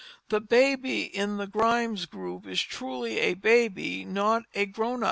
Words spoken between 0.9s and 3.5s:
in the Grymes group is truly a